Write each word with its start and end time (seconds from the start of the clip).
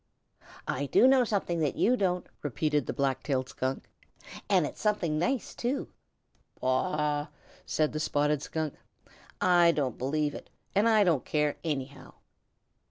"I 0.67 0.87
do 0.87 1.05
know 1.05 1.23
something 1.23 1.59
that 1.59 1.75
you 1.75 1.95
don't," 1.95 2.25
repeated 2.41 2.87
the 2.87 2.91
Black 2.91 3.21
tailed 3.21 3.49
Skunk, 3.49 3.87
"and 4.49 4.65
it's 4.65 4.81
something 4.81 5.19
nice, 5.19 5.53
too." 5.53 5.89
"Aw!" 6.59 7.29
said 7.67 7.93
the 7.93 7.99
Spotted 7.99 8.41
Skunk. 8.41 8.73
"I 9.39 9.71
don't 9.71 9.99
believe 9.99 10.33
it, 10.33 10.49
and 10.73 10.89
I 10.89 11.03
don't 11.03 11.23
care 11.23 11.57
anyhow." 11.63 12.15